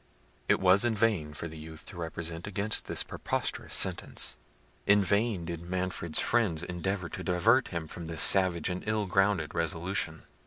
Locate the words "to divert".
7.09-7.67